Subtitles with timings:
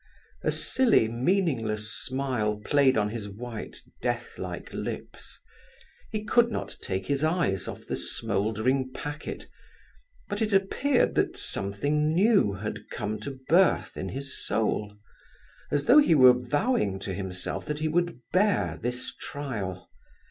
[0.41, 5.37] A silly, meaningless smile played on his white, death like lips.
[6.09, 9.47] He could not take his eyes off the smouldering packet;
[10.27, 16.15] but it appeared that something new had come to birth in his soul—as though he
[16.15, 19.87] were vowing to himself that he would bear this trial.